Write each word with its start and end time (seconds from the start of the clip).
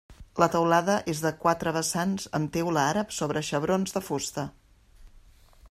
La 0.43 0.45
teulada 0.53 0.95
és 1.13 1.19
de 1.25 1.31
quatre 1.43 1.73
vessants 1.75 2.25
amb 2.39 2.51
teula 2.55 2.85
àrab 2.95 3.13
sobre 3.19 3.47
xebrons 3.51 3.95
de 3.99 4.03
fusta. 4.07 4.47